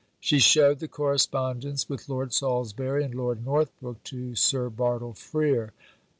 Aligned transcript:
She 0.19 0.39
showed 0.39 0.79
the 0.79 0.87
correspondence 0.87 1.87
with 1.87 2.09
Lord 2.09 2.33
Salisbury 2.33 3.03
and 3.03 3.13
Lord 3.13 3.45
Northbrook 3.45 4.01
to 4.05 4.33
Sir 4.33 4.67
Bartle 4.71 5.13
Frere. 5.13 5.73